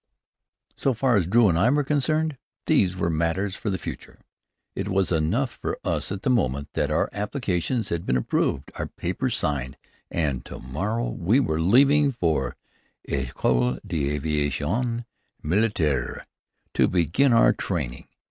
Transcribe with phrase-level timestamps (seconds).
[0.71, 4.17] In so far as Drew and I were concerned, these were matters for the future.
[4.75, 8.87] It was enough for us at the moment that our applications had been approved, our
[8.87, 9.77] papers signed,
[10.09, 12.55] and that to morrow we were leaving for
[13.05, 15.05] the École d'Aviation
[15.43, 16.25] Militaire
[16.73, 18.07] to begin our training.